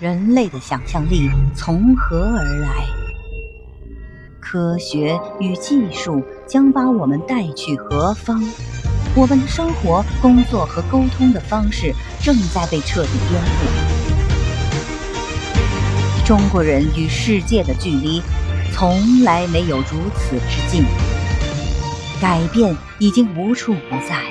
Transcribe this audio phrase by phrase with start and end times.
[0.00, 2.86] 人类的想象力从何而来？
[4.40, 8.42] 科学与技术将把我们带去何方？
[9.14, 13.46] 我们的生活工作和沟通的方式正在被彻底颠覆。
[16.26, 18.22] 中国人与世界的距离
[18.72, 20.82] 从来没有如此之近。
[22.22, 24.24] 改变已经无处不在。